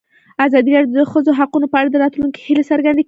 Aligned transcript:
ازادي 0.45 0.71
راډیو 0.75 0.91
د 0.91 0.97
د 0.99 1.09
ښځو 1.11 1.31
حقونه 1.39 1.67
په 1.69 1.77
اړه 1.79 1.89
د 1.91 1.97
راتلونکي 2.03 2.39
هیلې 2.47 2.63
څرګندې 2.69 2.93
کړې. 2.97 2.99